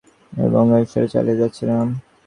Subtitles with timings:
[0.33, 1.85] এবং তাই সেটা চালিয়েও যাচ্ছিলাম।